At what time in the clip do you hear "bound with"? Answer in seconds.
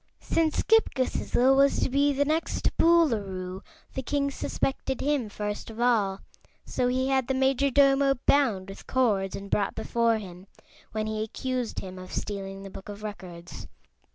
8.25-8.87